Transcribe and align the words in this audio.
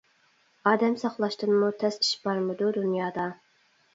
ئادەم 0.71 0.95
ساقلاشتىنمۇ 1.01 1.69
تەس 1.83 2.01
ئىش 2.05 2.09
بارمىدۇ 2.23 2.73
دۇنيادا؟ 2.79 3.27